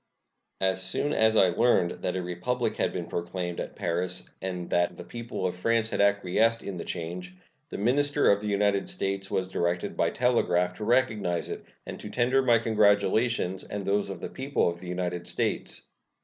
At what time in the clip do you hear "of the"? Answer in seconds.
8.31-8.47, 14.09-14.29, 14.67-14.87